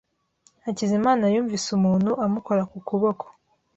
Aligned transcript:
Hakizimana 0.63 1.23
yumvise 1.33 1.67
umuntu 1.77 2.11
amukora 2.25 2.61
ku 2.71 2.77
kuboko. 2.87 3.25